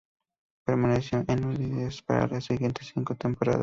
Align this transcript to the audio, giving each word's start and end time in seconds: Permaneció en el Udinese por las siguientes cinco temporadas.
Permaneció 0.65 1.19
en 1.27 1.29
el 1.29 1.45
Udinese 1.45 2.01
por 2.03 2.31
las 2.31 2.45
siguientes 2.45 2.89
cinco 2.91 3.13
temporadas. 3.13 3.59